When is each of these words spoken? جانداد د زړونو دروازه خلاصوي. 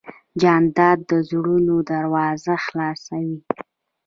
جانداد 0.41 0.97
د 1.09 1.11
زړونو 1.29 1.75
دروازه 1.91 2.53
خلاصوي. 2.65 3.37